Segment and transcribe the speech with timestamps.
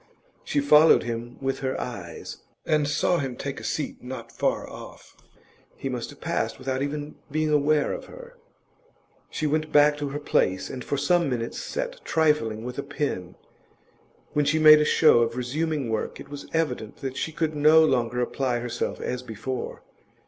[0.43, 5.15] She followed him with her eyes, and saw him take a seat not far off;
[5.75, 8.35] he must have passed without even being aware of her.
[9.29, 13.35] She went back to her place and for some minutes sat trifling with a pen.
[14.33, 17.85] When she made a show of resuming work, it was evident that she could no
[17.85, 19.83] longer apply herself as before.